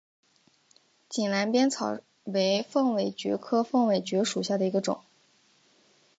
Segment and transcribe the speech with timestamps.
[1.11, 4.99] 井栏边草为凤尾蕨科凤尾蕨属下的一个种。